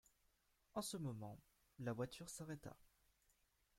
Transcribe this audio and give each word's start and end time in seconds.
En 0.73 0.81
ce 0.81 0.97
moment, 0.97 1.37
la 1.77 1.93
voiture 1.93 2.27
s'arrêta. 2.27 2.75